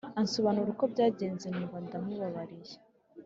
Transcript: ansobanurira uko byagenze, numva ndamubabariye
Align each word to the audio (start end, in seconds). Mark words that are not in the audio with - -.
ansobanurira 0.19 0.71
uko 0.73 0.85
byagenze, 0.93 1.45
numva 1.51 1.77
ndamubabariye 1.85 2.75